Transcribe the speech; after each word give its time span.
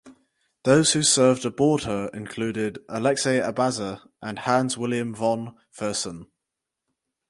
Those 0.63 0.93
who 0.93 1.03
served 1.03 1.45
aboard 1.45 1.83
her 1.83 2.07
included 2.11 2.79
Alexey 2.89 3.39
Abaza 3.39 4.01
and 4.19 4.39
Hans 4.39 4.75
William 4.75 5.13
von 5.13 5.55
Fersen. 5.71 6.25